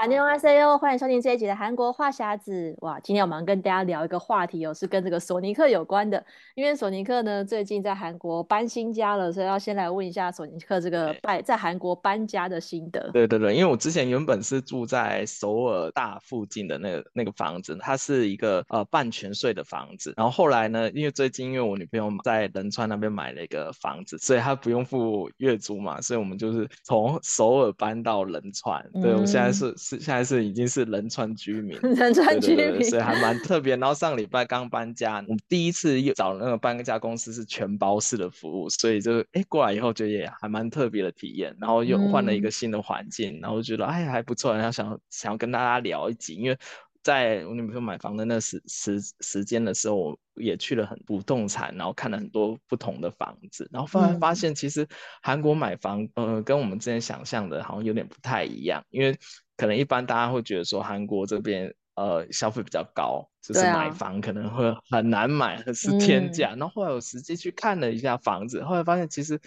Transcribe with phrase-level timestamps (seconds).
[0.00, 2.72] 哈妞哈塞哟，欢迎收听这一集的韩国话匣子。
[2.82, 6.24] 哇，今天我们跟大家聊一个话题哦，是跟这个索尼克有关的。
[6.54, 13.10] 因为索尼克呢，最近在韩国搬新家了，所以要先来问一下索尼克这个搬在韩国搬家的心得。
[13.12, 20.14] 对对对，因为我之前原本是住在首尔大附近的那个那个房子，它是一个呃半全税的房子。
[20.16, 28.88] 然后后来呢，因为最近因为我女朋友在仁川那边买了一个房子，所以她不用付月租嘛，所以我们就是从首尔搬到仁川。
[29.02, 29.74] 对，我们现在是。
[29.88, 33.74] 是现在是已经是仁川居民， 仁川居民，对对对，所以还蛮特别。
[33.76, 41.56] 然后上礼拜刚搬家，我们第一次又找那个搬家公司是全包式的服务，所以就哎过来以后觉得也还蛮特别的体验。
[41.58, 44.54] 然后又换了一个新的环境，嗯、然后觉得哎还不错。
[44.54, 46.58] 然后想想要跟大家聊一集，因为
[47.02, 54.86] 在我女朋友买房的那时时时间的时候，我也去了很不动产，然后看了很多不同的房子，然后发发现其实
[55.22, 59.16] 韩国买房，呃，跟我们之前想象的好像有点不太一样，因为。
[59.58, 66.54] 可能一般大家会觉得说韩国这边呃消费比较高，就是买房可能会很难买，是天价。
[66.56, 69.38] 然后后来我实际去看了一下房子，后来发现其实。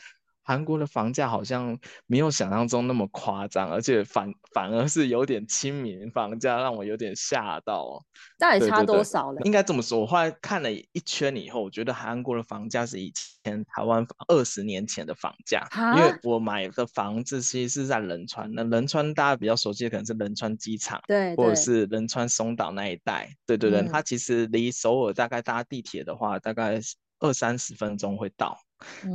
[0.51, 8.03] 韩国的房价好像没有想象中那么夸张，而且反反而是有点亲民，房价让我有点吓到。
[8.37, 9.39] 到底差多少呢？
[9.45, 13.13] 应该这么说，我后来看了一圈以后，我觉得韩国的房价是以
[13.45, 15.65] 前台湾二十年前的房价。
[15.95, 23.29] 因为我买的房子其实是在仁川，那仁川大家比较熟悉的可能是仁川机场，对，或者是仁川松岛那一带。
[23.45, 26.77] 对对对，嗯、它其实离首尔大概搭地铁的话，大概
[27.19, 28.59] 二三十分钟会到。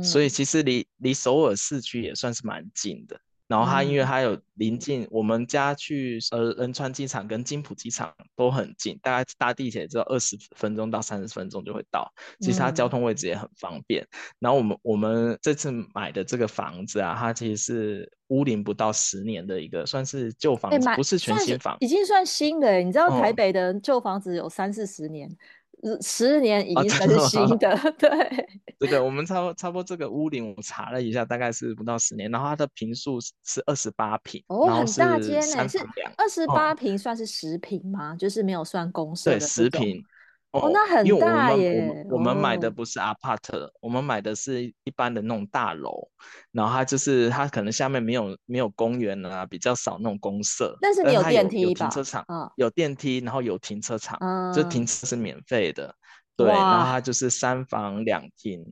[0.03, 14.05] 所以其实离离首尔市区也算是蛮近的，然后它因为它有临近我们家去呃仁川机场跟金浦机场都很近，大概搭地铁只要二十分钟到三十分钟就会到，其实它交通位置也很方便。
[14.39, 22.79] 然后我们我们这次买的这个房子啊，它其实是屋龄不到十年的一个算是旧房子，不是全新房，已经算新的。
[22.79, 25.29] 你知道台北的旧房子有三四十年。
[26.01, 28.09] 十年已经算是新的，啊、 对，
[28.79, 35.79] 对对，我们差不多差不多这个屋龄，我查了一下，大概是不到十年，然后它的平数是二十八平，哦，很大间呢，是
[36.17, 38.13] 二十八平算是十平吗？
[38.13, 40.03] 哦、就是没有算公设的，对，十坪。
[40.51, 42.05] 哦，那很大耶！
[42.09, 46.09] 我们买的不是 apart，、哦、我们买的是一般的那种大楼，
[46.51, 50.77] 然后它就是它可能下面没有没有公园啊，比较少那种公社。
[50.81, 51.69] 但是你有电梯吧？
[51.69, 55.93] 有停车场，哦、有电梯，然后有停车场，嗯、就停车是免费的。
[56.37, 58.63] 对，然后它就是三房两厅，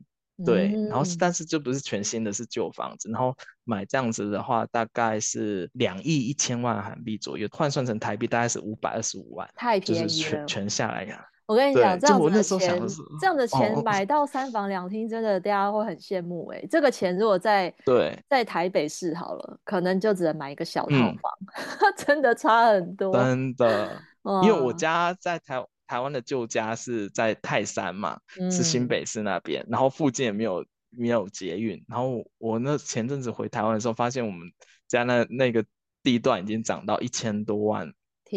[0.44, 3.10] 对，嗯、然后但是就不是全新的，是旧房子。
[3.10, 11.22] 然后买这样子的话，大概是两亿一千万韩币左右，换算成台币大概是五百二十五万，太便宜了，就是全全下来呀。
[11.46, 12.82] 我跟你讲，这样子的钱，
[13.20, 16.66] 这样的钱买到三房两厅，真的大家会很羡慕哎。
[16.68, 21.32] 这个钱如果在对在台北市好了，可能就只能买一个小套房，
[21.96, 23.12] 真的差很多。
[23.12, 23.96] 真的，
[24.42, 28.18] 因为我家在台台湾的旧家是在泰山嘛，
[28.50, 31.80] 是新北市那边，然后附近也没有没有捷运。
[31.86, 34.50] 然后我那前阵子回台湾的时候，发现我们
[34.88, 35.64] 家那那个
[36.02, 37.92] 地段已经涨到一千多万。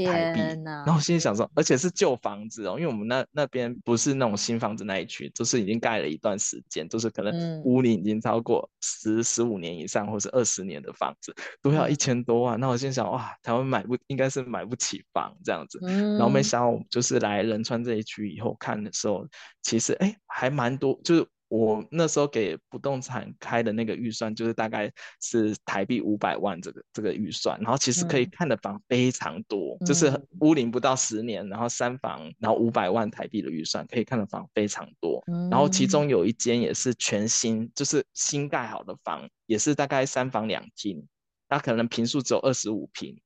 [0.06, 0.40] 台币，
[0.86, 12.60] 然后心里想说，而且是旧房子哦，因为我们那那边不是那种新房子那一区，就是已经盖了一段时间，就是可能屋龄已经超过十十五年以上，或是二十年的房子，都要一千多万。
[12.60, 19.28] 那我心想，哇，台湾买不应该是买不起房这样子，然后没想到就是来仁川这一区以后看的时候，
[19.64, 21.28] 其实哎还蛮多，就是。
[21.50, 41.04] 我那时候给不动产开的那个预算，就是大概是台币五百万这个这个预算，然后其实可以看的房非常多，嗯、就是屋龄不到十年，然后三房，然后五百万台币的预算可以看的房非常多，嗯、然后其中有一间也是全新，就是新盖好的房，也是大概三房两厅，
[41.48, 43.20] 它可能平数只有二十五坪，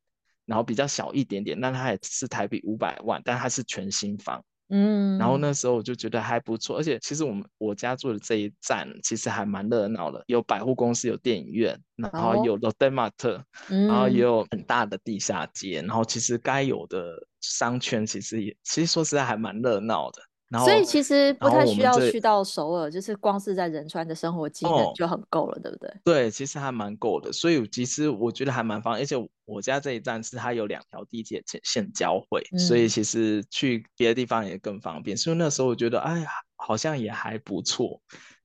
[0.45, 4.41] 然后比较小一点点，但它也是台币五百万，但它是全新房。
[4.75, 20.19] 嗯，然后那时候我就觉得还不错，而且其实我们我家住的这一站其实还蛮热闹的，有百货公司，有电影院，然后有 Lotte Mart，然后也有很大的地下街，然后其实该有的商圈其实也其实说实在还蛮热闹的。
[20.59, 25.93] 所以其实不太需要去到首尔，就是光是在仁川的生活技能就很够了，哦，对不对？
[26.03, 27.31] 对，其实还蛮够的。
[27.31, 29.15] 所以其实我觉得还蛮方便，而且
[29.45, 35.15] 我家这一站是它有两条地铁线交汇，嗯，所以其实去别的地方也更方便。
[35.17, 36.29] 所以那时候我觉得，哎呀。
[36.55, 37.99] 好像也还不错，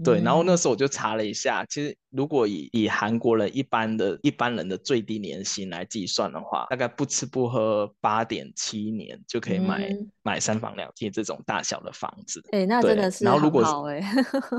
[0.04, 0.20] 对。
[0.20, 12.42] 然后那时候我就查了一下，嗯、其实如果以以韩国人一般的一般人的最低年薪来计算的话，大概不吃不喝八点七年就可以买、嗯、买三房两厅这种大小的房子。
[12.52, 13.30] 哎、欸，那真的是、欸。
[13.30, 13.70] 然后如果是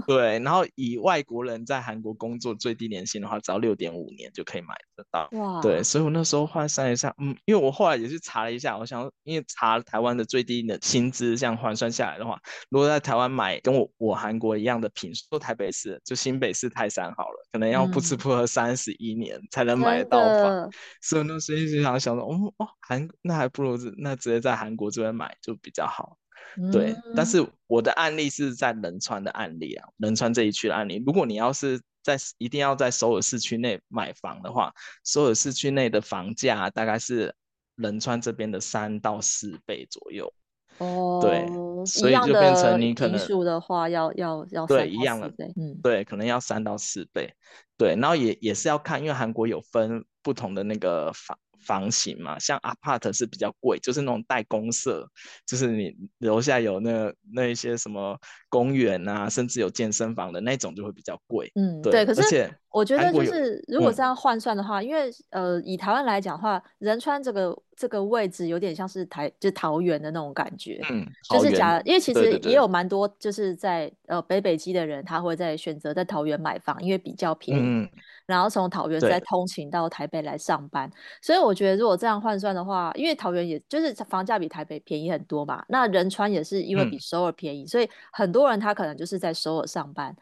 [0.08, 5.30] 对，然后以外国人在韩国工作最低年薪的话，只要六点五年就可以买得到。
[5.34, 5.84] 哇，对。
[5.84, 12.40] 所以我那时候换算一下，嗯，因为我后来也是查了一下，我想因为查台湾的最低的薪资，这样换算下来的话，
[12.70, 13.60] 如果在台湾买。
[13.62, 20.72] 跟我我韩国一样的坪数，说台北市就新北市泰山好了，可能要不吃不喝三十一年才能买得到房，嗯、
[21.02, 26.18] 所以那时候就想想说，哦哦，韩那还不如那直接在韩国这边买就比较好，
[26.58, 26.96] 嗯、对。
[27.16, 31.02] 但是我的案例是在仁川的案例啊，仁川这一区的案例。
[31.06, 34.74] 如果你要是在一定要在首尔市区内买房的话，
[35.06, 37.36] 首尔市区内的房价大概是
[37.76, 40.34] 仁川这边的三到四倍左右。
[40.80, 41.48] 哦，对，
[41.86, 47.34] 所以就变成你可能数的话要要要对一样的，嗯，对，可能要三到四倍，
[47.78, 51.38] 对，然后也也是要看，因为韩国有分不同的那个房。
[51.62, 55.06] 房型嘛，像 apart 是比较贵，就是那种带公社，
[55.46, 58.18] 就是你楼下有那那一些什么
[58.48, 61.52] 公园啊，甚至有健身房的那种就会比较贵。
[61.56, 62.06] 嗯，对。
[62.06, 70.80] 可是我觉得就是如果这样换算的话，嗯、因为呃以台湾来讲的话，仁川这个这个位置有点像是台就是桃园的那种感觉。
[70.90, 77.62] 嗯，就是假，因为其实也有蛮多就是在呃北北基的人，他会在选择在桃园买房，因为比较便宜。
[77.62, 77.90] 嗯
[78.30, 80.88] 然后从桃园再通勤到台北来上班，
[81.20, 90.16] 所以我觉得如果这样换算的话，因为桃园也就是房价比台北便宜很多嘛，那仁川也是因为比首尔便宜，嗯，所以很多人他可能就是在首尔上班。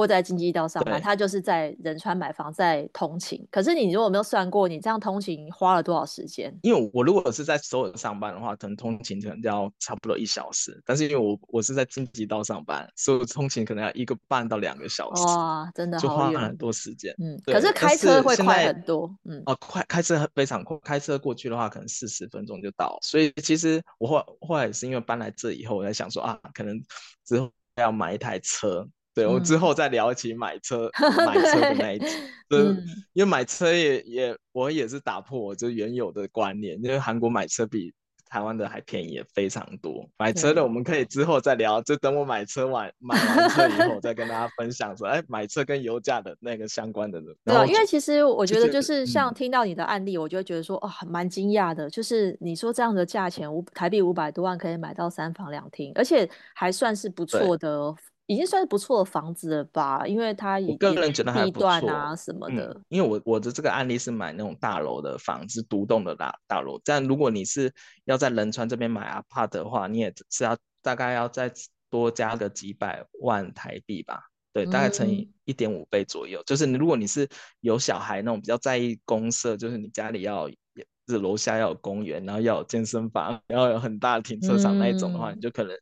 [0.00, 3.46] 或在京畿道上班，他就是在仁川买房，在通勤。
[3.50, 6.58] 可是你如果没有算过，你这样通勤花了多少时间？
[6.62, 10.82] 因为我如果是在首尔上班的话，可能通勤可能就要差不多一小时。
[10.86, 15.22] 但是因为我我是在京畿道上班，所以通勤可能要一个半到两个小时。
[15.24, 17.14] 哇，真的好，就花了很多时间。
[17.18, 19.14] 嗯，可是开车会快很多。
[19.24, 22.98] 嗯，哦，快开车非常快，开车过去的话可能四十分钟就到。
[23.02, 26.80] 所以其实我后后来也是因为搬来这以后，我在想说啊，可能
[27.26, 28.88] 之后要买一台车。
[29.12, 32.06] 对，我之后再聊起买车、嗯、买车的那一集，
[32.48, 32.60] 对，
[33.12, 37.92] 因为买车也也我也是打破我这原有的观念，因为韩国买车比
[38.28, 40.08] 台湾的还便宜非常多。
[40.16, 47.20] 买车的我们可以之后再聊，就等我买车完买完车以后再跟大家分享说，哎，买车跟油价的那个相关的。
[47.44, 57.92] 对啊，因为其实我觉得就是像听到你的案例，我就会觉得说，哦，蛮惊讶的，就是你说这样的价钱五台币五百多万可以买到三房两厅，而且还算是不错的。
[58.30, 62.68] 已经算是不错的房子了吧，因为它也个人觉得还不错啊什么的。
[62.68, 66.80] 嗯、因为我我的这个案例是买那种大楼的房子，独栋的大大楼。
[66.84, 67.74] 但如果你是
[68.04, 71.52] 要在仁川这边买 apart 的话，你也是要大概要再
[71.90, 74.22] 多加个几百万台币吧？
[74.52, 76.40] 对，大概乘以一点五倍左右。
[76.40, 77.28] 嗯、就是你如果你是
[77.62, 80.48] 有小孩那种比较在意公设，就是你家里要
[81.08, 85.76] 是楼下要有公园，然后要有健身房，然后有很大的停车场那一种的话，嗯、你就可能。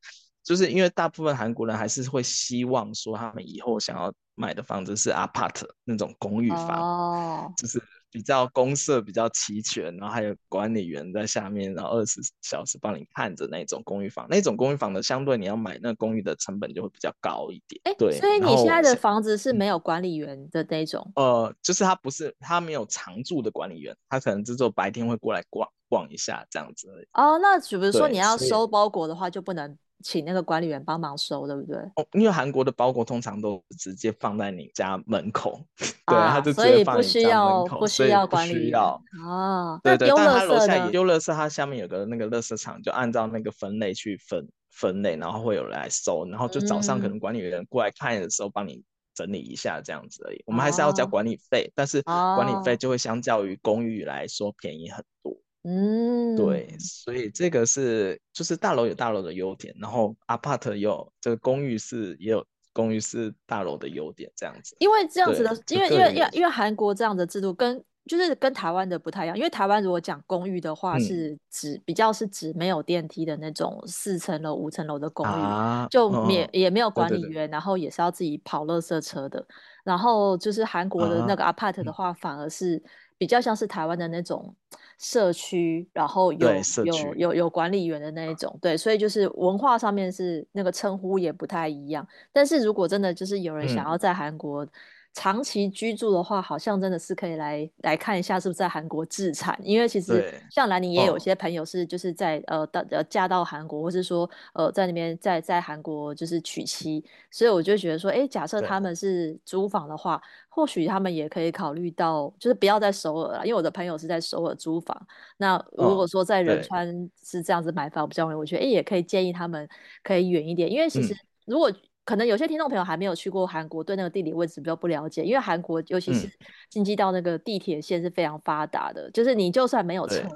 [0.48, 7.78] 就是因为大部分韩国人还是会希望说，他们以后想要买的房子是 apart 那种公寓房，哦，就是
[8.10, 14.26] 比较公社比较齐全，然后还有管理员在下面，然后二十小时帮你看着那种公寓房。
[14.30, 17.78] 那种公寓房的相对你要买那公寓的成本就会比较高一点。
[17.84, 21.12] 哎，对，所以你现在的房子是没有管理员的那种？
[21.14, 26.88] 呃，就是他不是他没有常住的管理员，他可能只有白天会过来逛逛一下这样子。
[27.12, 29.76] 哦，那比如说你要收包裹的话，就不能。
[30.02, 31.76] 请那个管理员帮忙收，对不对？
[31.96, 35.60] 哦，因为韩国的包裹通常都直接放在你家门口，
[36.04, 38.78] 啊、对，他就直接放在你家门口，所以不需要管理员。
[38.78, 50.36] 哦，对对，但他楼下丢垃圾，他下面有个那个垃圾场，就按照那个分类去分分类，然后会有人来收，然后就早上可能管理员过来看的时候，帮你整理一下这样子而已。
[50.38, 55.36] 嗯、我们还是要交管理费，哦、但是管理费就会相较于公寓来说便宜很多。
[55.64, 64.76] 嗯，对，所以这个是就是大楼有大楼的优点，然后 apart 有这个公寓是也有公寓是大楼的优点，这样子。
[64.78, 79.44] 因为这样子的，因为因为因为因为韩国这样的制度跟就是跟台湾的不太一样，因为台湾如果讲公寓的话，是指、嗯、比较是指没有电梯的那种四层楼、五层楼的公寓，啊、就免、哦、也没有管理员，对对对，然后也是要自己跑垃圾车的。
[79.84, 82.82] 然后就是韩国的那个 apart 的话，反而是
[83.18, 84.54] 比较像是台湾的那种
[84.98, 86.48] 社区，然后有
[86.84, 92.06] 有有有管理员的那一种，对，所以就是文化上面是那个称呼也不太一样。
[92.32, 94.70] 但是如果真的就是有人想要在韩国，嗯
[95.18, 99.58] 长期居住的话，好像真的是可以来来看一下，是不是在韩国自产？
[99.62, 108.78] 因为其实像兰宁也有些朋友是就是在、哦、呃到呃嫁到韩国，或是说呃在那边在在韩国就是娶妻，所以我就觉得说，哎、欸，假设他。
[108.78, 114.96] 们是租房的话，或许他们也可以考虑到，就是不要在首尔了，因为我的朋友是在首尔租房。
[115.36, 116.86] 那如果说在仁川
[117.24, 119.68] 是这样子买房比较容易，我觉得哎、欸、也可以建议他们
[120.04, 121.12] 可以远一点，因为其实
[121.44, 121.76] 如果、嗯
[122.08, 125.22] 可能有些听众朋友还没有去过韩国，对那个地理位置比较不了解。
[125.22, 126.26] 因为韩国尤其是
[126.70, 130.26] 京畿道那个地铁线是非常发达的，嗯、就是你就算没有车，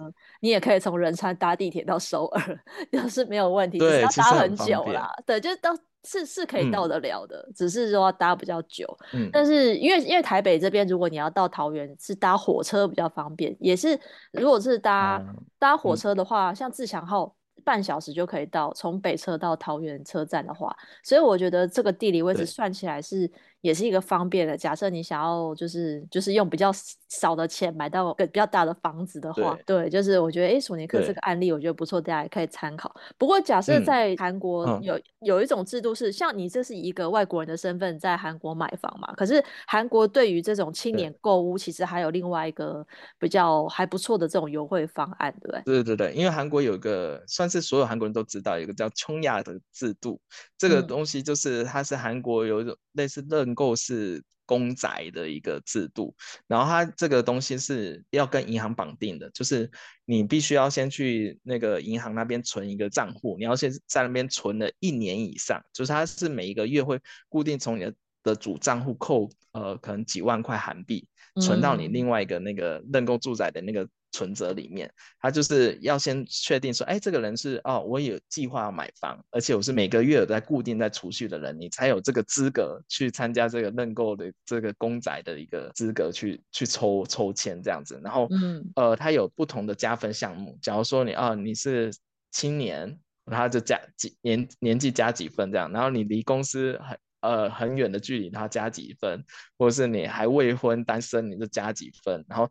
[0.41, 2.61] 你也可以从仁川搭地铁到首尔，
[2.93, 3.79] 就是没有问题。
[3.79, 5.11] 对，只是要搭很久啦。
[5.25, 5.75] 对，就是到
[6.05, 8.87] 是是可以到得了的，嗯、只是说要搭比较久。
[9.15, 13.99] 嗯、但是因为因为台北这边，如果你要到桃园，是搭火车比较方便，也是
[14.33, 17.35] 如果是搭、嗯、搭火车的话，像自强号。
[17.65, 23.31] 半小时就可以到，从北车到桃园车站的话，所以我觉得这个地理位置算起来是。
[23.63, 24.55] 也是一个方便的。
[24.57, 26.71] 假设你想要就是就是用比较
[27.09, 32.95] 少的钱买到个比较大的房子的话，对，对就是我觉得哎，索尼克这个案例我觉得不错，大家也可以参考。
[33.17, 39.13] 不过假设在韩国有、嗯、有一种制度是，像你这是一个外国人的身份在韩国买房嘛？
[39.15, 42.87] 可是韩国对于这种青年购屋，其实还有另外一个
[43.19, 45.63] 比较还不错的这种优惠方案，对不对？
[45.65, 50.21] 对对对，因为韩国有个算是所有韩国人都知道，有一个叫冲亚的制度，
[50.69, 53.53] 这个东西就是它是韩国有一种类似认。
[53.55, 56.15] 购式公宅的一个制度，
[56.47, 59.71] 然后它这个东西是要跟银行绑定的，就是
[60.07, 71.07] 你必须要先去那个银行那边存一个账户，你要先在那边存了一年以上，就是它是每一个月会固定从你的的主账户扣呃可能几万块韩币，
[71.43, 73.87] 存到你另外一个那个认购住宅的那个。
[74.13, 87.99] 存折里面，他就是要先确定说，哎，这个人是哦，我有计划要买房，而且我是每个月有在固定在储蓄的人，你才有这个资格去参加这个认购的这个公仔的一个资格去去抽抽签这样子。
[88.05, 91.91] 然后，嗯，呃，他有不同的加分项目，假如说你啊你是
[92.31, 99.25] 青年，他就加几年年纪加几分这样，然后你离公司很呃很远的距离，他加几分，
[99.57, 102.51] 或者是你还未婚单身，你就加几分，然后。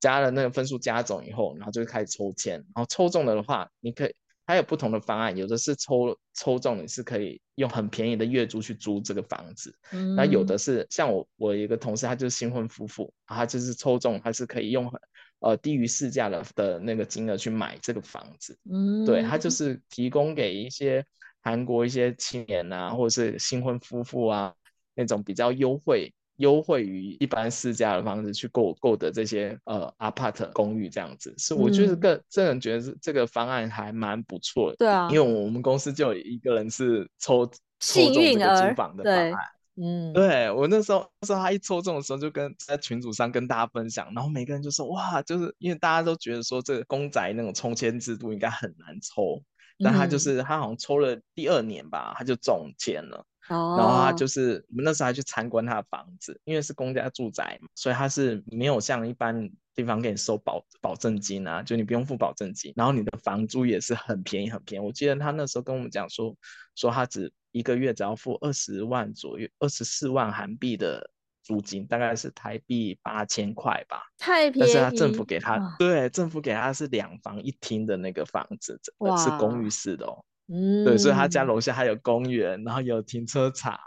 [0.00, 4.14] 加了那个分数加总以后，然后就开始抽签，然后抽中了的话，你可以
[4.46, 9.72] 还有不同的方案，有的是抽抽中你是可以用很便宜的月租去租这个房子，
[10.16, 14.90] 那、嗯、有的是像我我有一个同事，他就是新婚夫妇，他就是抽中他是可以用
[15.40, 21.04] 呃低于市价的的那个金额去买这个房子，嗯，对，他就是提供给一些
[21.42, 24.54] 韩国一些青年啊，或者是新婚夫妇啊
[24.94, 26.12] 那种比较优惠。
[26.40, 34.76] 优惠于一般市价的方式去购购的这些呃 apart 公寓这样子，是我就是个真的觉得是这个方案还蛮不错的。
[34.76, 37.46] 对啊，因为我们公司就有一个人是抽
[37.78, 39.34] 抽中这个租房的方案。
[39.76, 49.42] 嗯，对我那时候那时候他一抽中的时候，就跟在群组上跟大家分享，然后每个人就说哇，就是因为大家都觉得说这个公宅那种抽签制度应该很难抽，
[49.78, 53.24] 但他就是他好像抽了第二年吧，他就中签了。
[53.50, 53.80] Oh.
[53.80, 64.84] 然后他就是我们那时候还去参观他的房子，因为是公家住宅嘛，所以他是没有像一般地方给你收保保证金啊，就你不用付保证金，然后你的房租也是很便宜很便宜。
[64.86, 66.32] 我记得他那时候跟我们讲说，
[66.76, 71.10] 说他只一个月只要付二十万左右，二十四万韩币的
[71.42, 74.60] 租金，大概是台币八千块吧，太便宜。
[74.60, 78.80] 但是他政府给他，对，政府给他是两房一厅的那个房子，
[79.18, 80.24] 是公寓式的哦。
[80.52, 83.78] 嗯，对，所以他家楼下还有公园，然后有停车场，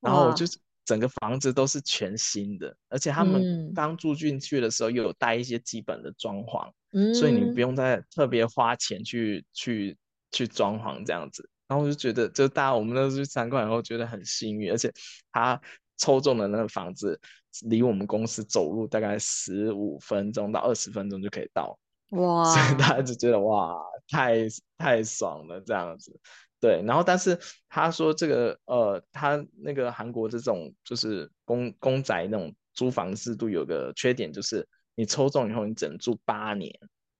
[0.00, 9.94] 然后就是整个房子都是全新的，而且他们刚住进去的时候又有带一些基本的装潢，嗯，所以你不用再特别花钱去去
[10.30, 11.46] 去装潢这样子。
[11.66, 14.90] 然后我就觉得，就大家我们那时候去参观以后觉得很幸运，而且
[15.30, 15.60] 他
[15.98, 17.20] 抽中的那个房子
[17.66, 21.78] 离我们公司走路大概十五分钟到二十分钟就可以到，
[22.12, 23.76] 哇，所以大家就觉得哇。
[24.08, 24.46] 太
[24.78, 26.18] 太爽了，这样子，
[26.60, 27.38] 对，然后但是
[27.68, 36.72] 他说这个呃，他那个韩国这种就是公公宅那种租房制度有个缺点，就是你抽中以后你只能住八年，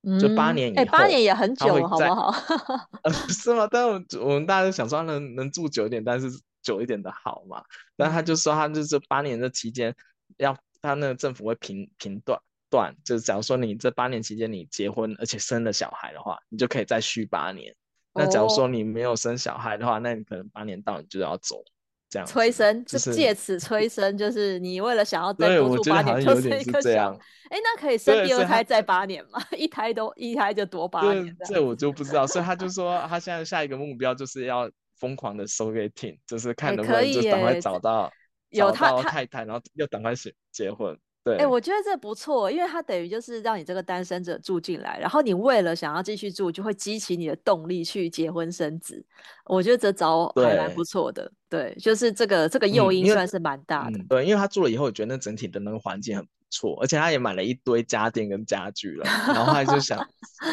[0.02, 2.35] 嗯、就八年以后，哎、欸，八年也很久，好不好？
[3.02, 3.68] 呃，是吗？
[3.71, 6.28] 但我我们大家都想说能能住久一点，但是
[6.62, 7.62] 久一点的好嘛。
[7.97, 9.95] 但他就说他就是八年的期间
[10.37, 12.40] 要他那个政府会评评断。
[12.71, 17.75] 段，就是假如说你这八年期间你结婚而且生了小孩的话，你就可以再续八年。
[18.15, 21.63] 那假如说你没有生小孩的话，那你可能八年到你就要走。
[22.11, 27.19] 这样催生，就是借此催生，就是你为了想要再多住八年，就生一个小孩。
[27.51, 29.39] 哎、欸，那可以生第二胎再八年吗？
[29.55, 31.57] 一胎都一胎就多八年这？
[31.57, 32.27] 这我就不知道。
[32.27, 38.13] 所以他就 说，他现在下一个目标就是要疯狂的收个 team，就是看能不能就赶快找到、欸、
[38.53, 40.99] 有他太太，然后又赶快结结婚。
[41.29, 49.05] 对，哎、欸，我觉得这不错，因为他等于就是让你这个单身者住进来，然后你为了想要继续住，就会激起你的动力去结婚生子。
[49.45, 51.31] 我觉得这招还蛮不错的。
[51.49, 54.07] 对，就是这个这个诱因算是蛮大的、嗯嗯。
[54.09, 59.99] 对，因为他住了以后，我觉得那整体的那个环境很不错，而且他也买了一堆家电跟家具了，然后他就想，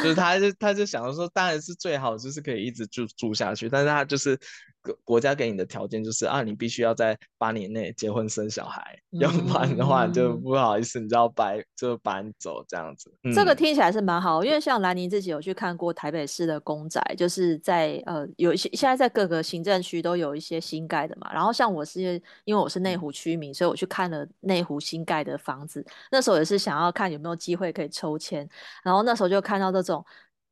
[0.03, 4.37] 就是他就他就想说，当然是最好就是可以一直住住下去，但是他就是。
[5.03, 13.11] 国家给你的条件就是啊，你必须要在八年内结婚生小孩，嗯、要不然的话就不好意思，你就要搬就搬走这样子。
[13.33, 21.31] 这个听起来是蛮好，因为像兰宁自己有去看过台北市的公宅，就是在呃有一些现在在各个行政区都有一些新盖的嘛。
[21.33, 28.47] 然后像我是因为我是内湖区民，所以我去看了内湖新盖的房子，那时候也是想要看有没有机会可以抽签，
[28.83, 30.05] 然后那时候就看到这种。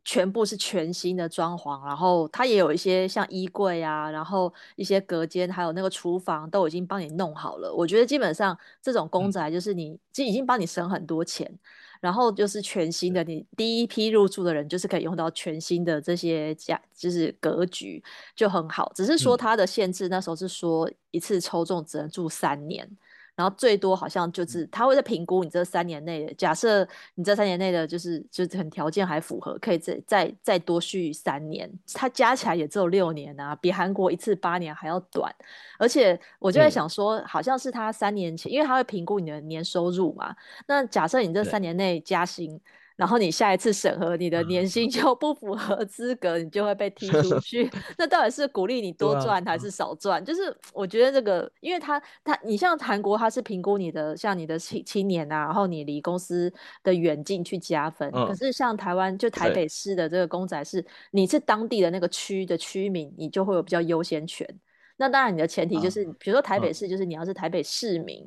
[0.06, 7.74] 全部是全新的装潢，然后它也有一些像衣柜啊，然后一些隔间，还有那个厨房都已经帮你弄好了。
[7.74, 11.60] 我觉得基本上这种公宅就是你，就已经帮你省很多钱，嗯，
[12.02, 18.04] 然后就是全新的，你第一批入住的人就是可以用到全新的这些家，就是格局
[18.36, 18.92] 就很好。
[18.94, 22.90] 只是说它的限制，那时候是说一次抽中只能住三年。
[23.36, 35.34] 然后最多好像就是他会在评估你这三年内的，假设你这三年内的就是就是很条件还符合，可以再再再多续三年，它加起来也只有六年啊，比韩国一次八年还要短。
[35.80, 40.36] 而且我就在想说，嗯、好像是他三年前，因为他会评估你的年收入嘛，
[40.68, 42.60] 那假设你这三年内加薪。
[42.96, 47.70] 然后你下一次审核你的年薪就不符合资格，你就会被踢出 去。
[47.98, 50.24] 那到底是鼓励你多赚还是少赚？
[50.24, 58.12] 就是我觉得这个，因为他他你像韩国，他是评估你的像你的青青年啊，然后你离公司的远近去加分。
[58.12, 64.48] 可是像台湾就台北市的这个公仔是，你是当地的那个区的区民，你就会有比较优先权。
[64.96, 68.24] 那当然你的前提就是，比如说台北市，就是你要是台北市民。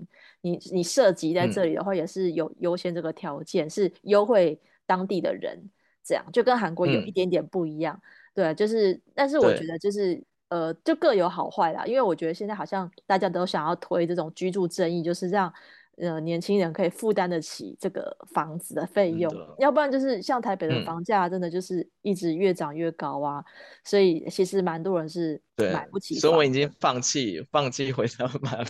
[0.51, 5.71] 你你涉及在这里的话，也是有优先这个条件，嗯、是优惠当地的人，
[6.05, 8.01] 这样就跟韩国有一点点不一样，
[8.35, 15.53] 嗯、对，就是，但是我觉得就是呃，就各有好坏啦，因为我觉得现在好像大家都想要推这种居住正义，就是让。
[15.99, 23.39] 呃，年轻人可以负担得起这个房子的费用，要不然就是像台北的房价，真的就是一直越涨越高啊。
[23.39, 23.45] 嗯、
[23.83, 25.41] 所以其实蛮多人是
[25.73, 26.19] 买不起。
[26.19, 28.63] 所以我已经放弃，放弃回台湾买。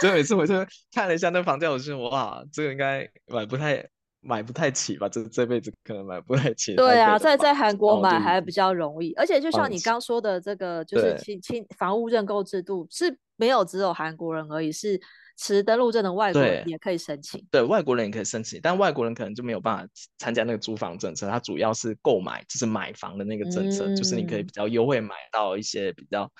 [0.00, 0.54] 所以每次回去
[0.90, 3.86] 看了一下那房价，我就说哇，这个应该买不太
[4.22, 5.06] 买不太起吧？
[5.06, 6.76] 这这辈子可能买不太起。
[6.76, 14.98] 对啊，在在韩国买还比较容易，而且就像你刚说的，这个就是亲亲房屋认购制度是没有只有韩国人而已，是。
[15.42, 26.30] 持登录证的外国人也可以申请，对，对外国人也可以申请，但外国人可能就没有办法参加那个租房政策，它主要是购买，就是买房的那个政策，嗯、就是你可以比较优惠买到一些比较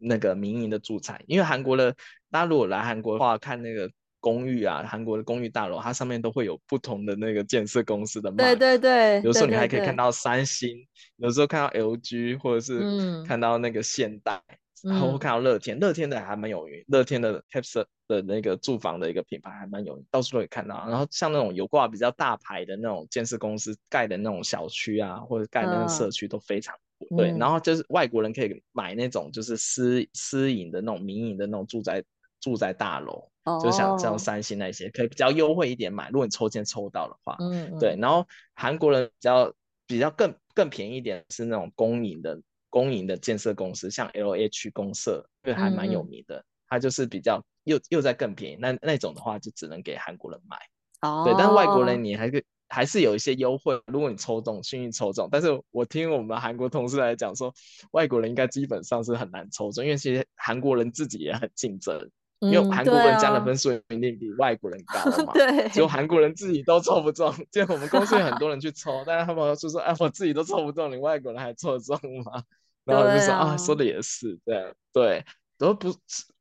[0.00, 1.94] 那个民营的住宅，因为韩国的
[2.30, 3.90] 大家如果来韩国的话，看那个
[4.20, 14.42] 公寓啊，韩国的公寓大楼，它上面都会有不同的那个建设公司的嘛，对对对，有时候你还可以看到三星，对对对，有时候看到 LG，或者是看到那个现代。
[14.48, 20.86] 嗯然后我看到乐天，乐天的还蛮有名，乐天的 Capsa 的那个住房的一个品牌还蛮有名，到处都可以看到。
[20.88, 26.74] 然后像那种有挂比较大牌的那种建设公司盖的那种小区啊，或者盖的那个社区都非常
[27.16, 27.34] 对。
[27.38, 32.02] 然后就是外国人可以买那种就是私私营的那种民营的那种住宅
[32.40, 33.28] 住宅大楼，
[33.62, 37.96] 就像像三星那些可以比较优惠一点买，如果你抽签抽到的话，嗯，对。
[37.98, 39.52] 然后韩国人比较
[39.86, 42.38] 比较更更便宜一点是那种公营的。
[42.76, 46.36] 公营的建设公司，像 LH 公社，对，还蛮有名的。
[46.36, 50.58] 嗯、它就是比较又又在更便宜，那那种的话就只能给韩国人买。
[51.00, 55.26] 哦，对，但外国人你还是还是有一些优惠，如果你抽中，幸运抽中。
[55.32, 57.50] 但是我听我们韩国同事来讲说，
[57.92, 61.96] 外国人应该基本上是很难抽中，因为其实韩国人自己也很竞争，
[62.40, 65.32] 嗯、因为韩国人加的分数一定比外国人高嘛。
[65.34, 72.42] 对，只有韩国人自己都抽不中，就我们公司有很多人去抽，但是他们就说：“哎，我自己都抽不中，你外国人还抽得中吗？”
[72.86, 75.24] 然后就说啊，啊，说的也是，对对。
[75.58, 75.90] 都不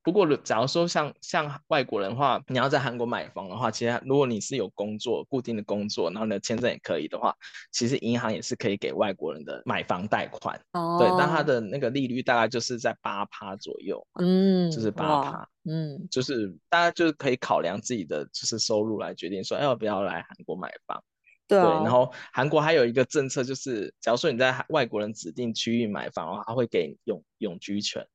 [0.03, 7.33] 不过，假如说像像外国人的话，你要在韩国买房的话，其实如果你是有工作固定的工作，然后你的签证也可以的话，
[7.71, 10.59] 其实银行也是可以给外国人的买房贷款。
[10.73, 21.01] 哦，对，但它的那个利率大概就是在八趴左右，嗯，就是八趴，嗯，就是大家就是可以考量自己的就是收入来决定说，哎，要不要来韩国买房。
[21.49, 28.05] 对，对，然后韩国还有一个政策，就是假如说你在外国人指定区域买房然后，他会给永永居权。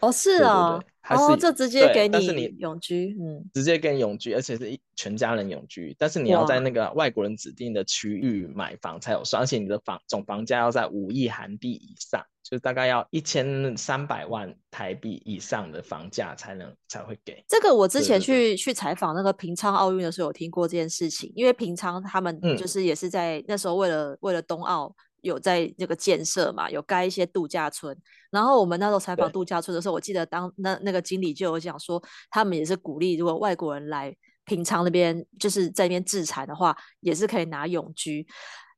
[0.00, 0.80] 哦，是啊，
[1.10, 17.44] 哦，这直接给你永居，嗯，直接给你永居，而且是一全家人永居，但是你要在那个外国人指定的区域买房才有算，而且你的房总房价要在五亿韩币以上，就大概要一千三百万台币以上的房价才能才会给。
[17.48, 24.94] 这个我之前去去采访那个平昌奥运的时候有听过这件事情，因为平昌他们就是也是在那时候为了、嗯、为了冬奥。
[25.20, 27.96] 有在那个建设嘛，有盖一些度假村。
[28.30, 38.26] 然后我们那时候采访度假村的时候，我记得当那那个经理就有讲说，他们也是鼓励如果外国人来平昌那边，就是在那边置产的话，也是可以拿永居。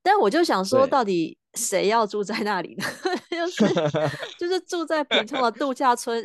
[0.02, 2.84] 但我就想说，到底谁要住在那里呢？
[3.30, 3.74] 就是
[4.38, 6.24] 就是住在平昌的度假村，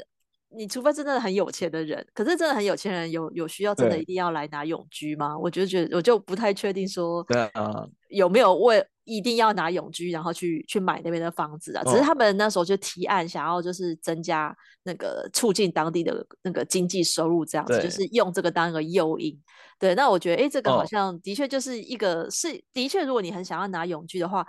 [0.49, 5.38] 你除非真的很有钱的人，可是真的很有钱人有有需要，真的一定要来拿永居吗？
[5.38, 8.86] 我就觉得我就不太确定说，对啊，有没有为。
[9.08, 11.84] 一定要拿永居，然后去去买那边的房子啊！
[11.84, 19.39] 只是他们那时候就提案，想要就是增加那个促进当地的那个经济收入，这样子就是用这个当一个诱因。
[19.77, 24.43] 对，那我觉得，哎，这个好像的确就是一个、哦、是的确，如果你很想要拿永居的话，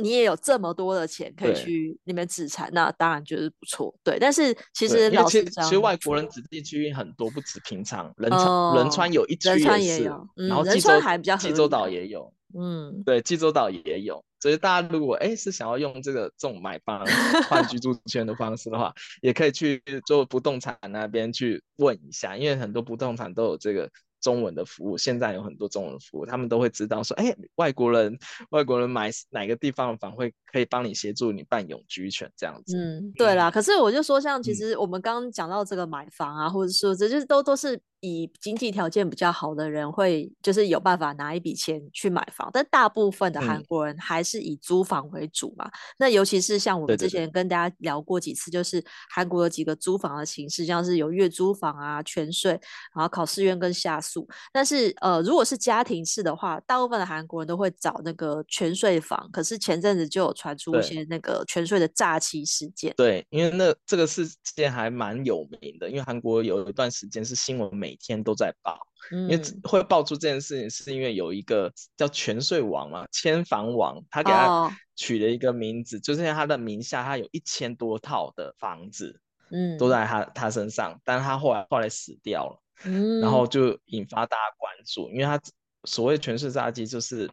[0.00, 3.94] 你也有这么多的钱可以去那边置产，那当然就是不错。
[4.02, 12.32] 对，但是其实老实讲，其实外国人指定区域很多，不止平常，仁川仁川有一区也，也有，嗯、然后济州还比较济州岛也有。
[12.58, 17.04] 嗯，对，济州岛也有，所以大家如果哎是想要用这个这种买房
[17.48, 23.90] 换居 住权的方式的话，也可以去做不动产那边去问一下，因为很多不动产都有这个。
[24.24, 32.74] 中文的服务，现在有很多中文服务，他们都会知道说，哎，外国人，外国人买哪个地方的房会可以帮你协助你办永居权这样子。
[32.74, 33.50] 嗯，对啦。
[33.50, 45.64] 可是我就说，像其实我们刚刚讲到这个买房啊，嗯、或者说这就是都都是以经济条件比较好的人会就是有办法拿一笔钱去买房，但大部分的韩国人还是以租房为主嘛。
[45.66, 52.50] 嗯、那尤其是像我们之前跟大家聊过几次，就是韩国有几个租房的形式，像是有月租房啊、全税，
[52.94, 54.28] 然后考试院跟下宿。
[54.52, 59.28] 但是呃，如果是家庭式的话，大部分的韩国人都会找那个全税房。
[59.32, 62.92] 可是前阵子就有传出一些那个全税的诈欺事件。
[62.96, 68.76] 对，因为那这个事件还蛮有名的，因为韩国有一段时间是新闻每天都在报。
[69.12, 82.60] 嗯，因为会爆出这件事情，是因为有一个叫全税王嘛，千房王，他给他取了一个名字，哦、就是他的名下他有一千多套的房子，嗯，都在他他身上，但是他后来后来死掉了。
[82.84, 85.40] 嗯，然后就引发大家关注，因为他
[85.84, 87.30] 所谓全税诈欺，就是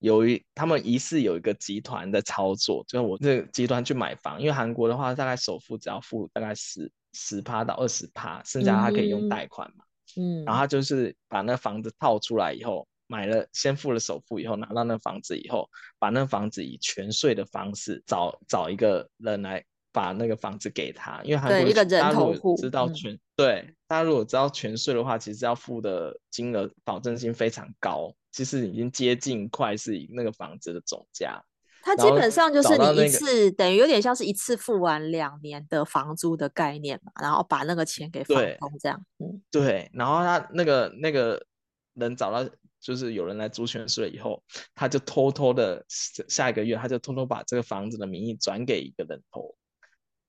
[0.00, 9.84] 有一他们疑似有一个集团在操作，就是我这个集团去买房，因为韩国的话，大概首付只要付大概十十趴到二十趴，剩下他可以用贷款嘛，
[10.16, 19.64] 嗯，然后他就是把那房子套出来以后，买了先付了首付以后，拿到那房子以后，把那房子以全税的方式找找一个人来。
[19.92, 31.42] 把那个房子给他，因为韩国大家如果知道全对，嗯、大家如果知道全税的话，其实要付的金额保证金非常高，其实已经接近快是那个房子的总价。
[31.86, 39.00] 它基本上就是你一次、那个、等于有点像是一次付完两年的房租的概念嘛，然后把那个钱给房东这样。
[39.18, 41.40] 嗯，对，然后他那个那个
[41.94, 44.42] 人找到就是有人来租权税以后，
[44.74, 49.54] 他就偷偷的下一个月他就偷偷把这个房子的名义转给一个人头。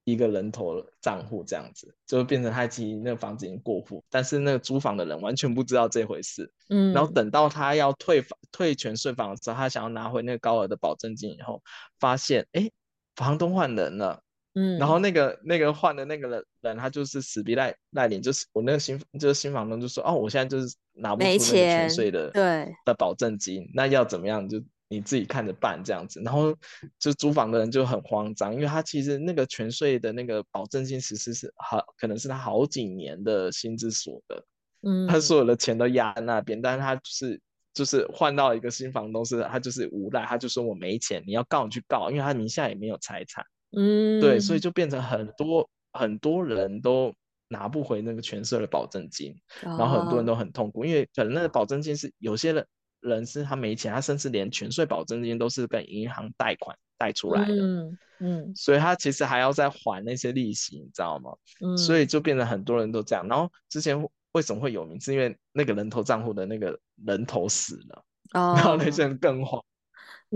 [0.07, 6.49] 一个人头账户这样子，就变成他其实那个房子已经过户，但是那个租房的人完全不知道这回事。
[6.69, 11.61] 嗯，然后等到他要退房、退全税房的时候，他想要拿回那个高额的保证金以后，
[11.99, 12.71] 发现哎，
[13.17, 14.23] 房东换人了。
[14.53, 24.63] 嗯，然后那个那个换的那个人人，他就是死皮赖赖脸，就是我那个新就是新房东就说，哦，我现在就是拿不出那个全税的对的保证金，那要怎么样就。
[24.89, 26.55] 你自己看着办这样子，然后
[26.97, 34.45] 就租房的人就很慌张，因为他其实那个全税的那个保证金其实是好，可能是他好几年的薪资所得，
[34.83, 35.19] 嗯，他。
[35.19, 37.41] 所有的钱都压在那边，但是他就是
[37.73, 43.43] 就是换到一个新房东是，他就是无赖，他就说我没钱，你要告你去告，因为他名下也没有财产，
[43.75, 47.13] 嗯，对，所以就变成很多很多人都
[47.49, 52.65] 拿不回那个全税的保证金，然后很多人都很痛苦，因为可能那个保证金是有些人。
[53.01, 61.31] 人是他没钱，他甚至连全税保证金都是跟银行贷款贷出来的，嗯嗯，所以他其实还要再还那些利息，你知道吗？
[61.61, 63.27] 嗯，所以就变成很多人都这样。
[63.27, 63.95] 然后之前
[64.31, 69.63] 为什么会有名，是因为那个人头账户的那个人头死了，哦、然后那些人更慌，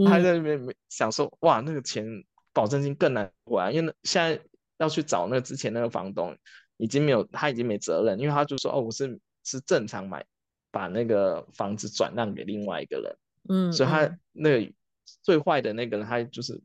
[0.05, 2.05] 他在那边想说，哇，那个钱
[2.53, 4.39] 保证金更难还，因为现在
[4.77, 6.37] 要去找那个之前那个房东，
[6.77, 10.23] 已经没有，他已经没责任，因为他就说，哦，我是是正常买。
[10.71, 13.17] 把那个房子转让给另外一个人，
[13.49, 14.73] 嗯，所以他那个
[15.21, 16.59] 最坏的那个人，他就是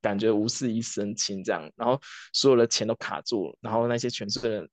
[0.00, 2.00] 感觉无事一身轻这样，然后
[2.32, 4.68] 所有的钱都卡住了，然后那些全是人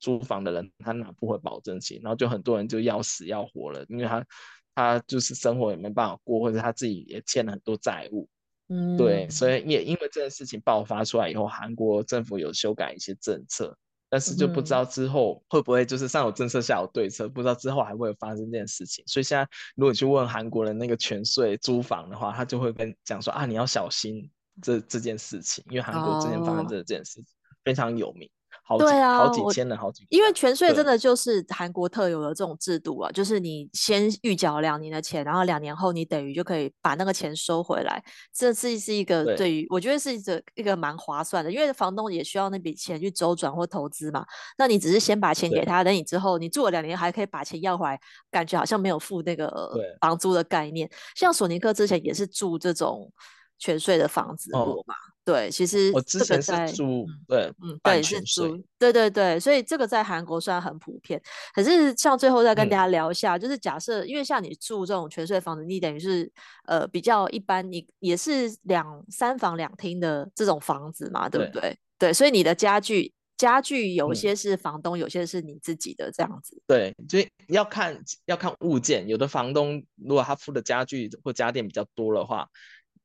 [0.00, 4.26] 租房的人，他拿不回保证金，然后就很多人就要死要活了，因为他
[4.74, 8.26] 他就是生活也没办法过，或者他自己也欠了很多债务，
[8.68, 13.76] 嗯，对，所以也因为这件事情爆发出来以后，韩国政府有修改一些政策。
[14.12, 19.02] 但是就不知道之后会不会就是上有政策下有对策，不知道之后还会有发生这件事情。
[19.06, 27.24] 所以现在如果你去问韩国人那个全税租房的话，他就会跟讲说啊，你要小心这这件事情，因为韩国之前发生这件事情
[27.64, 28.28] 非常有名。
[28.64, 30.06] 好几对啊，好几千人，好几。
[30.08, 38.02] 因为全税真的就是韩国特有的这种制度啊，就是你先预缴两年的钱，然后两年后你等于就可以把那个钱收回来。
[38.32, 44.24] 这是是一个对于我觉得是一个一个蛮划算的，因为房东也需要那笔钱去周转或投资嘛。
[44.56, 49.70] 那你只是先把钱给他，等你之后你住了两年还可以把钱要回来，感觉好像没有付那个
[50.00, 50.88] 房租的概念。
[51.16, 53.12] 像索尼克之前也是住这种
[53.58, 54.94] 全税的房子过嘛。
[54.94, 61.22] 哦对，其实我之前是租，对，嗯，对，是租，对对对，所以这个在韩国虽然很普遍，
[61.54, 66.28] 可是像最后再跟大家聊一下，嗯、就是假设，因为像你住这种全税房子，你等于是
[66.66, 71.60] 呃比较一般，你也是两三房两厅的这种房子嘛，对不对？
[71.60, 76.60] 对，对，所以你的家具家具有些是房东，嗯、有些是你自己的这样子。
[76.66, 82.48] 对，所以要看要看物件，有的房东如果他付的家具或家电比较多的话。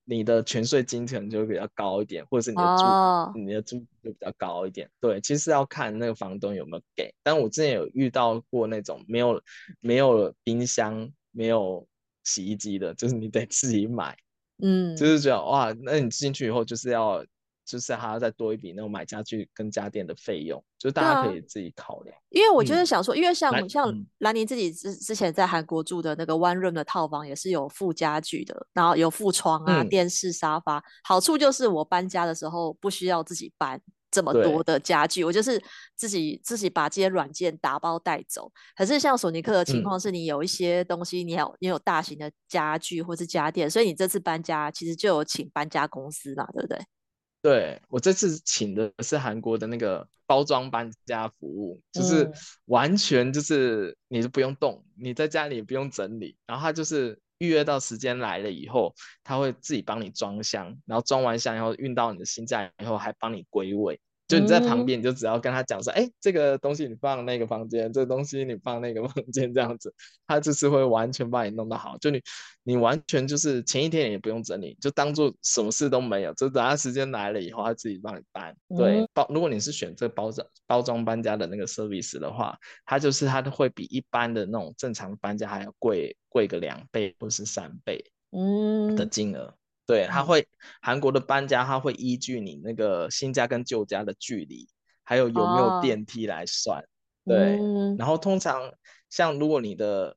[0.10, 3.36] 你的全税金钱就会比较高一点，或者是你的租，oh.
[3.36, 4.90] 你的租就比较高一点。
[5.02, 7.14] 对，其实要看那个房东有没有给。
[7.22, 9.42] 但我之前有遇到过那种没有
[9.82, 11.86] 没有冰箱、没有
[12.24, 14.18] 洗衣机的，就是你得自己买。
[14.64, 17.26] 嗯，就是觉得哇，那你进去以后就是要。
[17.68, 22.18] 就是还要再多一笔那种买家具跟家电的费用，就是大家可以自己考量。
[22.18, 30.82] 啊、因为我就是想说，嗯、因为像像兰妮自己之之前在韩国住的那个 one room 的套房，也是有附家具的，然后有附床啊、嗯、电视、沙发。
[31.04, 35.62] 好处就是我搬家的时候不需要自己搬这么多的家具，我就是
[35.96, 38.50] 自己自己把这些软件打包带走。
[38.76, 46.80] 可是像索尼克的情况是，你有一些东西，你有你有大型的家具或是家电，所以你这次搬家其实就有请搬家公司嘛，对不对？
[47.48, 52.30] 对，我这次请的是韩国的那个包装搬家服务，就是
[52.66, 63.98] 完全就是你都不用动，你在家里也不用整理，然后他就是预约到时间来了以后，他会自己帮你装箱，然后装完箱以后运到你的新家以后还帮你归位。
[64.28, 69.94] 就你在旁边，你就只要跟他讲说，哎、嗯，这个东西你放那个房间，这个东西你放那个房间，这样子，
[70.28, 71.98] 他就是会完全把你弄得好。
[72.00, 72.22] 就你，
[72.64, 78.54] 你完全就是前一天也不用整理，就当做什么事都没有，就等他时间来了以后，他自己帮你搬。
[78.78, 89.46] 对，包如果你是选这包装包装搬家的那个 service 的话，它就是它会比一般的那种正常搬家还要贵贵个两倍或是三倍，嗯的金额。
[89.46, 89.54] 嗯
[89.88, 90.48] 对，他会
[90.82, 94.68] 韩国的搬家，他会依据你那个新家跟旧家的距离，
[95.04, 96.80] 还有有没有电梯来算。
[96.80, 96.86] 哦、
[97.26, 98.74] 对，嗯、然后通常
[99.10, 100.16] 像如果你的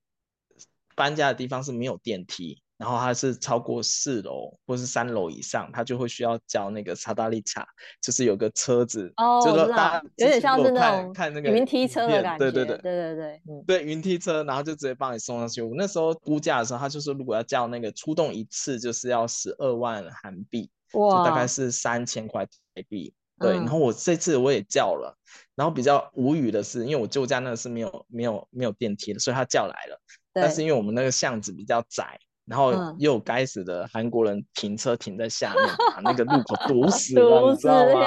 [0.94, 2.62] 搬家的地方是没有电梯。
[2.80, 7.68] 然后它是超过四楼或是三楼以上，它就会需要叫那个查达利卡，
[8.00, 15.60] 就是有个车子，哦，就是大家有点像是那种看那个云梯车的感觉，对对对对对对，嗯，对云梯车，然后就直接帮你送上去。
[15.60, 23.12] 我那时候估价的时候，他就说如果要叫那个出动一次，就是要十二万韩币，哇，就大概是三千块台币。
[23.38, 25.14] 对，然后我这次我也叫了，
[25.54, 30.00] 然后比较无语的是，因为我舅家那个是没有没有没有电梯的，所以他叫来了，
[30.32, 32.18] 但是因为我们那个巷子比较窄。
[32.50, 38.00] 然后又有该死的韩国人停车停在下面，把那个路口堵 死了，你知道吗？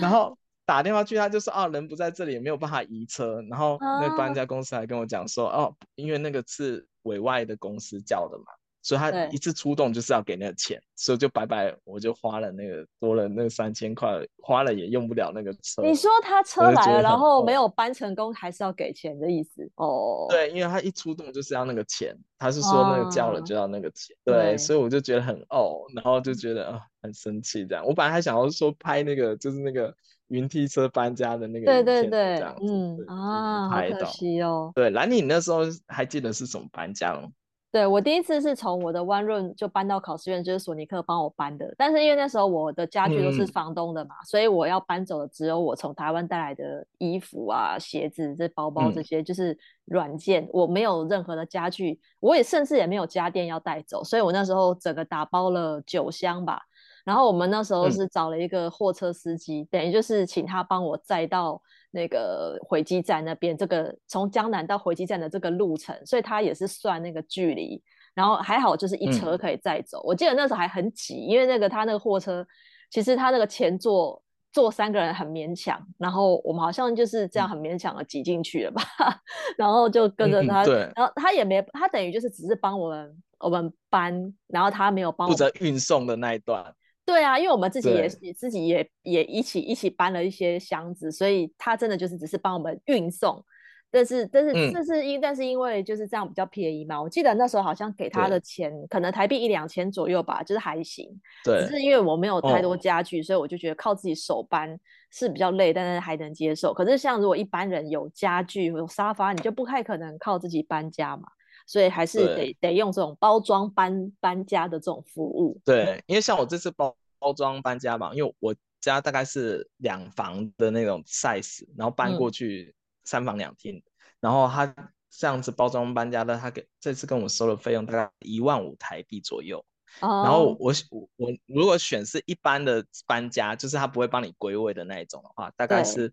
[0.00, 0.36] 然后
[0.66, 3.40] 打电话去，他就说啊，人不在这里，没有办法移车。
[3.48, 8.44] 然后那搬家公司还跟我讲说，哦，因为那个是委外的公司叫的嘛。
[8.84, 15.80] 所以他一次出动就是要给那个钱，所以就白白我就花了那个多了那三千块，花了也用不了那个车。
[15.80, 19.66] 你说他车来了，然后没有搬成功，还是要给钱的意思？
[19.76, 27.82] 哦，对，因为他一出动就是要那个钱，他是说那个交了就要那个钱，哦、对，对所以我就觉得很哦，然后就觉得啊、哦、很生气这样。
[27.86, 29.94] 我本来还想要说拍那个就是那个
[30.28, 34.70] 云梯车搬家的那个，对对对，嗯啊，好可惜哦。
[34.74, 37.30] 对，兰妮，你那时候还记得是什么搬家吗？
[37.74, 41.74] 对，我第一次是从我的 One Room 就搬到考试院，就是索尼克帮我搬的。
[41.76, 50.44] 但是因为那时候我的家具都是房东的嘛，嗯、所以我要搬走的只有我从台湾带来的衣服啊、鞋子、这包包这些，就是软件。
[50.44, 56.62] 嗯、我没有任何的家具，我也甚至也没有家电要带走，所以我那时候整个打包了九箱吧。
[57.04, 61.60] 然后我们那时候是找了一个货车司机，嗯、等于就是请他帮我载到
[61.94, 67.80] 那个回基站那边，这个从江南到回基站的这个路程，所以他也是算那个距离。
[68.14, 69.98] 然后还好就是一车可以载走。
[69.98, 72.46] 嗯、我记得那时候还很挤，因为那个他那个货车，
[72.90, 79.14] 其实他那个前座坐三个人很勉强，然后我们好像就是这样很勉强的挤进去了吧，嗯、
[79.58, 86.72] 然后就跟着他，嗯、对，然后他也没，他等于就是只是帮我们我们搬，然后他没有帮我负责运送的那一段。
[87.06, 93.44] 对啊，因为我们自己也对自己也也一起一起搬了一些箱子，所以他真的就是只是帮我们运送。
[93.90, 101.08] 但是但是这是因、嗯、但是因为就是这样比较便宜嘛，我记得那时候好像给他的钱可能台币一两千左右吧，就是还行。
[101.44, 104.76] 对，只是因为我没有太多家具，哦、所以我就觉得靠自己手搬
[105.12, 106.74] 是比较累，但是还能接受。
[106.74, 111.28] 可是像如果一般人有家具有沙发，你就不太可能靠自己搬家嘛。
[111.66, 115.60] 所以还是得得用这种包装搬搬家的这种服务。
[115.64, 122.74] 对，因为像我这次包包装搬家嘛，因为我家大概是两房的那种 size，然后搬过去
[123.04, 123.82] 三房两厅，嗯、
[124.20, 124.66] 然后他
[125.08, 129.64] 这样子包装搬家的，他给这次跟我收的费用大概一万五台币左右。
[130.00, 136.12] 哦、然后我我我如果选是一般的搬家，就是他不会帮你归位的那一种的话，大概是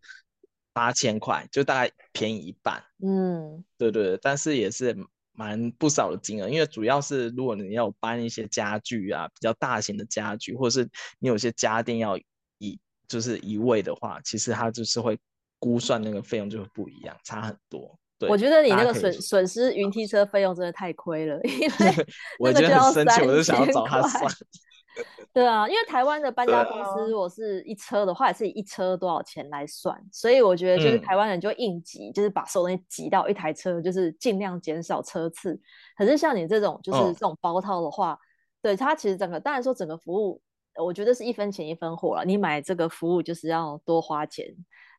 [0.71, 2.81] 八千块，就大概便宜一半。
[3.03, 4.95] 嗯，对对对，但是也是。
[5.33, 10.89] 蛮不少的金额，因为主要是如果你要搬一些家具啊，比较大型的家具，或者是
[11.19, 12.17] 你有些家电要
[12.59, 15.17] 移，就是移位的话，其实它就是会
[15.57, 17.97] 估算那个费用就会不一样，差很多。
[18.19, 22.05] 对，我觉得你那个损损失云梯车费用真的太亏了，因 为
[22.39, 24.23] 我觉得很生气，我就想要找他算。
[25.33, 35.57] 对啊，因为台湾的搬家公司如果是一车的话，也是以一车多少钱来算，所以我觉得就是台湾人就应急，嗯、就是把所有东西挤到一台车，就是尽量减少车次。
[35.95, 38.19] 可是像你这种就是这种包套的话，哦、
[38.61, 40.41] 对它其实整个当然说整个服务，
[40.75, 42.25] 我觉得是一分钱一分货了。
[42.25, 44.45] 你买这个服务就是要多花钱，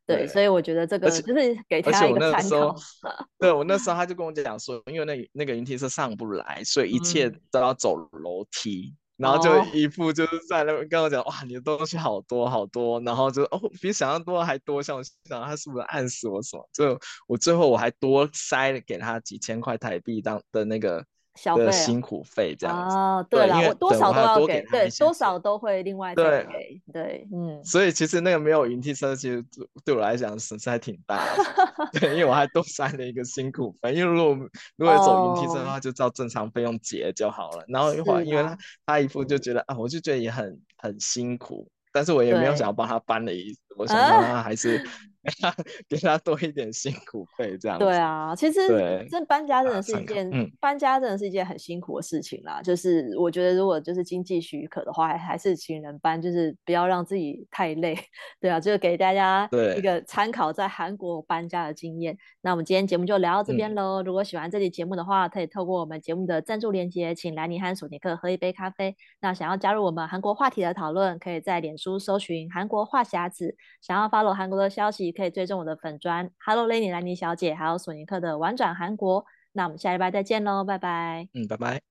[0.06, 2.74] 对，对所以我觉得这个就是给他一个参考。
[3.38, 8.94] 对我那时候他就跟我讲说，因为那那个云梯车上不来，所以一切都要走楼梯。
[8.94, 16.68] 嗯然后就一副就是在那边跟我讲，哇，你的东西好多好多，然后就哦，比想象多的还多，像我想他是不是暗示我什么？
[16.72, 21.04] 就我最后我还多塞了给他几千块台币当的那个。
[21.34, 22.96] 小费辛苦费这样子。
[22.96, 27.62] 哦，对了，我多少都要给，对，多少都会另外再给，对，嗯。
[27.64, 29.42] 所以其实那个没有云梯车，其实
[29.84, 31.44] 对我来讲损失还挺大的，
[31.98, 37.64] 对，因为我还多塞了一个辛苦费，因为如果如果走云梯车的话，就照正常费用结就好了。
[37.68, 44.82] 然后一会儿，因为他他一副就觉得啊，我就觉得也很很辛苦，但是我也没有想要帮他搬的意思，我想让他还是。
[45.88, 47.84] 给他多一点辛苦费，这样子。
[47.84, 52.60] 对啊，其实这搬家真的是一件，啊嗯、搬家真的是一件很辛苦的事情啦。
[52.60, 57.96] 就是我觉得，如果就是经济许可的话，还还是请人搬，就是不要让自己太累。
[58.42, 62.18] 对啊，就给大家一个参考，在韩国搬家的经验。
[62.40, 64.02] 那我们今天节目就聊到这边喽。
[64.02, 68.96] 嗯、如果喜欢这期节目的话，可以透过我们节目的赞助链接，请兰尼和索尼克喝一杯咖啡。
[69.20, 73.54] 那想要加入我们韩国话题的讨论，可以在脸书搜寻韩国话匣子。
[73.80, 79.24] 想要 follow 韩国的消息，可以追踪我的粉砖，Hello Lady 兰妮小姐，还有索尼克的玩转韩国。
[79.52, 81.28] 那我们下礼拜再见喽，拜拜。
[81.34, 81.82] 嗯，拜拜。